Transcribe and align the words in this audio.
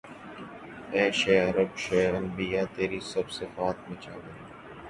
اے 0.93 1.03
شہ 1.19 1.35
عرب 1.47 1.69
شہ 1.83 2.01
انبیاء 2.19 2.65
تیری 2.75 2.99
سب 3.11 3.25
صفات 3.37 3.77
میں 3.87 3.97
چاندنی 4.03 4.43